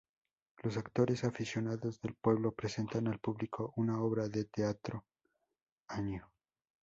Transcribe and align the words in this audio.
Los 0.63 0.77
actores 0.77 1.23
aficionados 1.25 2.01
del 2.01 2.15
pueblo 2.15 2.53
presentan 2.53 3.07
al 3.07 3.19
público 3.19 3.71
una 3.75 4.01
obra 4.01 4.27
de 4.27 4.45
teatro 4.45 5.05
año. 5.89 6.27